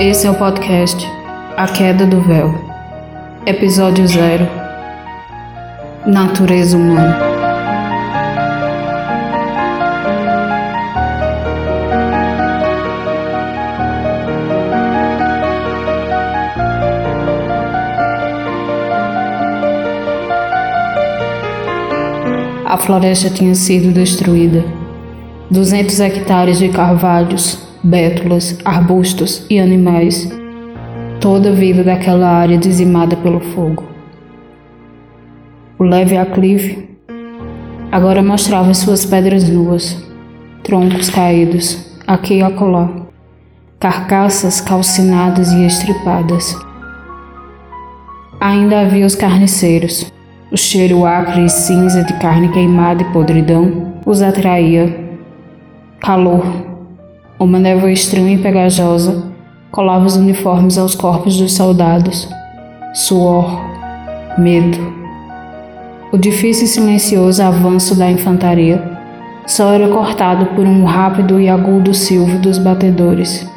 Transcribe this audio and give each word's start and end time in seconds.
Esse 0.00 0.26
é 0.26 0.30
o 0.30 0.34
podcast 0.34 1.06
A 1.58 1.68
Queda 1.68 2.06
do 2.06 2.22
Véu, 2.22 2.54
Episódio 3.44 4.08
Zero 4.08 4.48
Natureza 6.06 6.74
Humana. 6.74 7.18
A 22.64 22.78
floresta 22.78 23.28
tinha 23.28 23.54
sido 23.54 23.92
destruída. 23.92 24.64
200 25.50 26.00
hectares 26.00 26.58
de 26.58 26.70
carvalhos, 26.70 27.69
bétulas, 27.82 28.58
arbustos 28.64 29.46
e 29.48 29.58
animais, 29.58 30.30
toda 31.20 31.50
a 31.50 31.52
vida 31.52 31.82
daquela 31.82 32.28
área 32.28 32.58
dizimada 32.58 33.16
pelo 33.16 33.40
fogo. 33.40 33.84
O 35.78 35.84
leve 35.84 36.16
aclive 36.16 36.90
agora 37.90 38.22
mostrava 38.22 38.72
suas 38.72 39.04
pedras 39.04 39.48
nuas, 39.48 40.02
troncos 40.62 41.10
caídos, 41.10 41.98
aqui 42.06 42.34
e 42.34 42.42
acolá, 42.42 42.88
carcaças 43.80 44.60
calcinadas 44.60 45.52
e 45.52 45.66
estripadas. 45.66 46.56
Ainda 48.40 48.80
havia 48.80 49.04
os 49.04 49.14
carniceiros. 49.14 50.10
O 50.52 50.56
cheiro 50.56 51.04
acre 51.04 51.44
e 51.44 51.48
cinza 51.48 52.02
de 52.02 52.12
carne 52.14 52.48
queimada 52.48 53.02
e 53.02 53.12
podridão 53.12 53.94
os 54.04 54.22
atraía. 54.22 55.08
Calor, 56.00 56.69
uma 57.40 57.58
névoa 57.58 57.90
estranha 57.90 58.34
e 58.34 58.38
pegajosa 58.38 59.24
colava 59.70 60.04
os 60.04 60.14
uniformes 60.14 60.76
aos 60.76 60.94
corpos 60.94 61.38
dos 61.38 61.54
soldados. 61.54 62.28
Suor, 62.92 63.58
medo. 64.36 64.78
O 66.12 66.18
difícil 66.18 66.64
e 66.64 66.68
silencioso 66.68 67.42
avanço 67.42 67.94
da 67.94 68.10
infantaria 68.10 68.82
só 69.46 69.72
era 69.72 69.88
cortado 69.88 70.46
por 70.54 70.66
um 70.66 70.84
rápido 70.84 71.40
e 71.40 71.48
agudo 71.48 71.94
silvo 71.94 72.38
dos 72.38 72.58
batedores. 72.58 73.48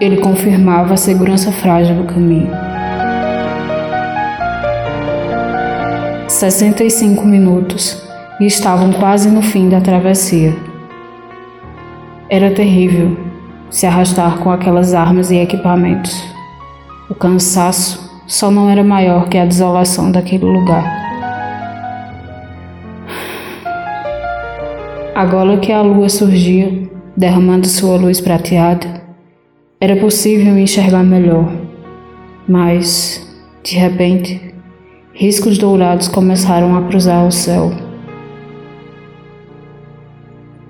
Ele 0.00 0.16
confirmava 0.16 0.94
a 0.94 0.96
segurança 0.96 1.52
frágil 1.52 1.96
do 1.96 2.04
caminho. 2.04 2.50
65 6.28 7.26
minutos 7.26 8.02
e 8.40 8.46
estavam 8.46 8.92
quase 8.92 9.28
no 9.28 9.42
fim 9.42 9.68
da 9.68 9.80
travessia. 9.80 10.67
Era 12.30 12.50
terrível 12.50 13.16
se 13.70 13.86
arrastar 13.86 14.38
com 14.40 14.50
aquelas 14.50 14.92
armas 14.92 15.30
e 15.30 15.36
equipamentos. 15.36 16.12
O 17.08 17.14
cansaço 17.14 18.22
só 18.26 18.50
não 18.50 18.68
era 18.68 18.84
maior 18.84 19.30
que 19.30 19.38
a 19.38 19.46
desolação 19.46 20.12
daquele 20.12 20.44
lugar. 20.44 20.84
Agora 25.14 25.56
que 25.56 25.72
a 25.72 25.80
lua 25.80 26.10
surgia, 26.10 26.88
derramando 27.16 27.66
sua 27.66 27.96
luz 27.96 28.20
prateada, 28.20 29.02
era 29.80 29.96
possível 29.96 30.58
enxergar 30.58 31.02
melhor. 31.02 31.50
Mas, 32.46 33.26
de 33.64 33.74
repente, 33.76 34.54
riscos 35.14 35.56
dourados 35.56 36.08
começaram 36.08 36.76
a 36.76 36.82
cruzar 36.82 37.26
o 37.26 37.32
céu. 37.32 37.72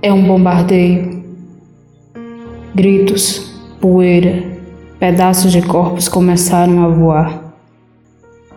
É 0.00 0.12
um 0.12 0.22
bombardeio, 0.22 1.17
Gritos, 2.74 3.50
poeira, 3.80 4.44
pedaços 5.00 5.50
de 5.50 5.62
corpos 5.62 6.06
começaram 6.06 6.84
a 6.84 6.88
voar. 6.88 7.54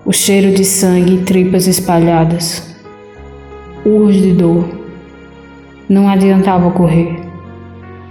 O 0.05 0.11
cheiro 0.11 0.53
de 0.53 0.65
sangue 0.65 1.15
e 1.15 1.23
tripas 1.23 1.65
espalhadas. 1.65 2.75
Urros 3.85 4.15
de 4.17 4.33
dor. 4.33 4.65
Não 5.87 6.09
adiantava 6.09 6.69
correr. 6.71 7.21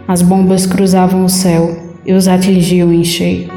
As 0.09 0.23
bombas 0.23 0.67
cruzavam 0.67 1.25
o 1.25 1.29
céu 1.29 1.77
e 2.07 2.15
os 2.15 2.27
atingiam 2.27 2.91
em 2.93 3.05
cheio. 3.05 3.51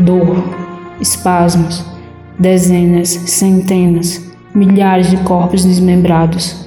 Dor, 0.00 0.44
espasmos, 1.00 1.84
dezenas, 2.38 3.08
centenas, 3.08 4.20
milhares 4.52 5.10
de 5.10 5.16
corpos 5.18 5.64
desmembrados. 5.64 6.66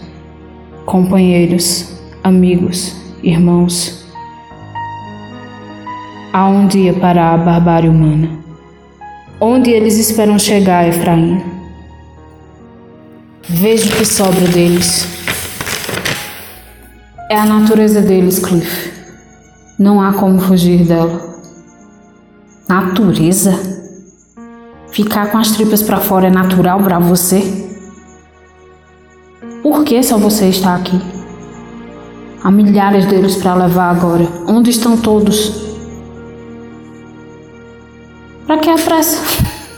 Companheiros, 0.85 1.92
amigos, 2.23 2.95
irmãos. 3.21 4.01
Há 6.31 6.47
um 6.47 6.65
dia 6.67 6.93
para 6.93 7.33
a 7.33 7.37
barbárie 7.37 7.89
humana. 7.89 8.29
Onde 9.39 9.69
eles 9.69 9.97
esperam 9.99 10.39
chegar, 10.39 10.87
Efraim? 10.87 11.43
Veja 13.47 13.93
o 13.93 13.97
que 13.97 14.05
sobra 14.05 14.47
deles. 14.47 15.05
É 17.29 17.35
a 17.35 17.45
natureza 17.45 18.01
deles, 18.01 18.39
Cliff. 18.39 18.91
Não 19.77 20.01
há 20.01 20.13
como 20.13 20.39
fugir 20.39 20.85
dela. 20.85 21.21
Natureza? 22.69 23.51
Ficar 24.91 25.29
com 25.29 25.37
as 25.37 25.51
tripas 25.51 25.81
para 25.81 25.99
fora 25.99 26.27
é 26.27 26.31
natural 26.31 26.79
para 26.81 26.99
você? 26.99 27.41
Por 29.61 29.83
que 29.83 30.01
só 30.01 30.17
você 30.17 30.47
está 30.47 30.75
aqui? 30.75 31.12
Há 32.43 32.51
milhares 32.51 33.05
deles 33.05 33.37
para 33.37 33.55
levar 33.55 33.89
agora. 33.89 34.27
Onde 34.45 34.69
estão 34.69 34.97
todos? 34.97 35.63
Para 38.45 38.57
que 38.57 38.69
a 38.69 38.75
pressa? 38.75 39.17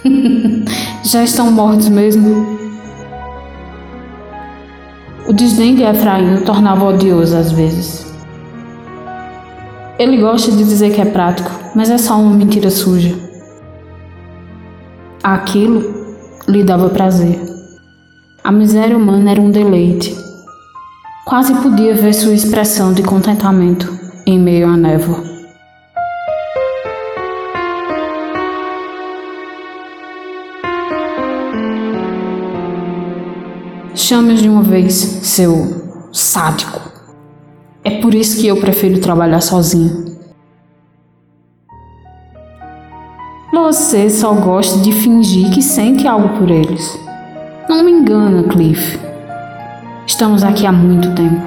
Já 1.03 1.23
estão 1.23 1.51
mortos 1.51 1.87
mesmo. 1.89 2.57
O 5.27 5.33
desdém 5.33 5.75
de 5.75 5.83
Efraim 5.83 6.41
tornava 6.43 6.85
odioso 6.85 7.37
às 7.37 7.51
vezes. 7.51 8.11
Ele 9.99 10.17
gosta 10.17 10.51
de 10.51 10.63
dizer 10.63 10.91
que 10.91 11.01
é 11.01 11.05
prático, 11.05 11.51
mas 11.75 11.91
é 11.91 11.99
só 11.99 12.19
uma 12.19 12.33
mentira 12.33 12.71
suja. 12.71 13.15
Aquilo 15.23 15.83
lhe 16.47 16.63
dava 16.63 16.89
prazer. 16.89 17.39
A 18.43 18.51
miséria 18.51 18.97
humana 18.97 19.31
era 19.31 19.41
um 19.41 19.51
deleite, 19.51 20.24
Quase 21.25 21.55
podia 21.55 21.95
ver 21.95 22.13
sua 22.13 22.35
expressão 22.35 22.93
de 22.93 23.01
contentamento 23.01 23.91
em 24.27 24.39
meio 24.39 24.67
à 24.67 24.77
névoa. 24.77 25.23
Chame-os 33.95 34.39
de 34.39 34.47
uma 34.47 34.61
vez, 34.61 34.93
seu 34.93 36.07
sádico. 36.13 36.79
É 37.83 37.99
por 37.99 38.13
isso 38.13 38.39
que 38.39 38.45
eu 38.45 38.57
prefiro 38.57 39.01
trabalhar 39.01 39.41
sozinho. 39.41 40.05
Você 43.51 44.11
só 44.11 44.31
gosta 44.35 44.77
de 44.77 44.91
fingir 44.91 45.51
que 45.51 45.63
sente 45.63 46.07
algo 46.07 46.37
por 46.37 46.51
eles. 46.51 46.99
Não 47.67 47.83
me 47.83 47.91
engana, 47.91 48.43
Cliff. 48.43 49.04
Estamos 50.15 50.45
aqui 50.45 50.65
há 50.65 50.71
muito 50.71 51.11
tempo. 51.11 51.43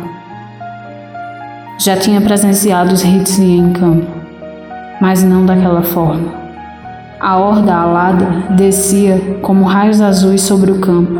Já 1.79 1.97
tinha 1.97 2.21
presenciado 2.21 2.93
os 2.93 3.03
hits 3.03 3.39
em 3.39 3.73
campo, 3.73 4.07
mas 5.01 5.25
não 5.25 5.47
daquela 5.47 5.83
forma. 5.83 6.35
A 7.19 7.39
horda 7.39 7.75
alada 7.75 8.27
descia 8.51 9.39
como 9.41 9.65
raios 9.65 10.03
azuis 10.03 10.43
sobre 10.43 10.71
o 10.71 10.81
campo. 10.81 11.19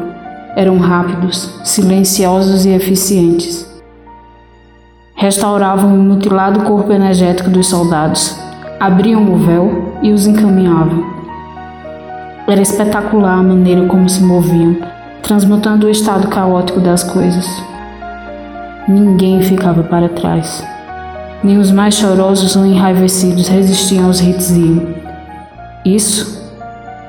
Eram 0.57 0.77
rápidos, 0.77 1.59
silenciosos 1.65 2.67
e 2.67 2.69
eficientes. 2.69 3.67
Restauravam 5.15 5.95
o 5.95 6.03
mutilado 6.03 6.65
corpo 6.65 6.93
energético 6.93 7.49
dos 7.49 7.67
soldados, 7.67 8.39
abriam 8.79 9.25
o 9.25 9.39
véu 9.39 9.95
e 10.03 10.13
os 10.13 10.27
encaminhavam. 10.27 11.03
Era 12.47 12.61
espetacular 12.61 13.39
a 13.39 13.43
maneira 13.43 13.87
como 13.87 14.07
se 14.07 14.23
moviam, 14.23 14.77
transmutando 15.23 15.87
o 15.87 15.91
estado 15.91 16.29
caótico 16.29 16.81
das 16.81 17.03
coisas. 17.03 17.47
Ninguém 18.89 19.43
ficava 19.43 19.83
para 19.83 20.09
trás. 20.09 20.65
Nem 21.43 21.59
os 21.59 21.71
mais 21.71 21.95
chorosos 21.95 22.57
ou 22.57 22.65
enraivecidos 22.65 23.49
resistiam 23.49 24.07
aos 24.07 24.21
hits 24.21 24.51
e 24.51 24.99
isso 25.85 26.39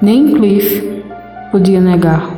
nem 0.01 0.33
Cliff 0.33 1.03
podia 1.51 1.81
negar. 1.81 2.29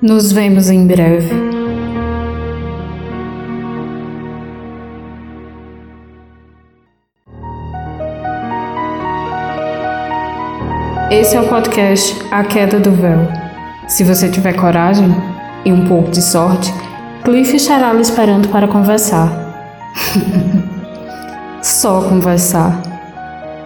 Nos 0.00 0.30
vemos 0.30 0.68
em 0.68 0.86
breve. 0.86 1.54
Esse 11.10 11.36
é 11.36 11.40
o 11.40 11.48
podcast 11.48 12.14
A 12.30 12.44
Queda 12.44 12.78
do 12.80 12.90
Véu. 12.90 13.43
Se 13.86 14.02
você 14.02 14.28
tiver 14.28 14.54
coragem 14.54 15.14
e 15.64 15.72
um 15.72 15.86
pouco 15.86 16.10
de 16.10 16.22
sorte, 16.22 16.72
Cliff 17.22 17.54
estará 17.54 17.92
lhe 17.92 18.00
esperando 18.00 18.48
para 18.48 18.66
conversar. 18.66 19.30
só 21.62 22.02
conversar. 22.02 22.80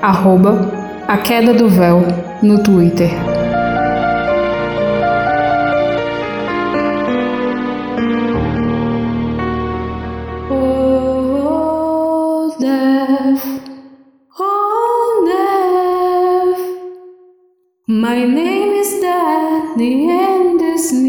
Arroba 0.02 0.70
a 1.06 1.18
queda 1.18 1.54
do 1.54 1.68
véu 1.68 2.02
no 2.42 2.62
Twitter. 2.62 3.10
Oh, 10.50 12.54
death, 12.58 13.44
oh, 14.38 15.24
death. 15.26 16.60
My 17.88 18.26
name 18.26 18.57
the 19.78 20.10
end 20.10 20.60
is 20.60 20.92
near. 20.92 21.07